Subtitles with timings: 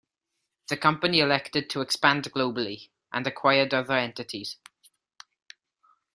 [0.69, 4.57] The company elected to expand globally, and acquired other entities.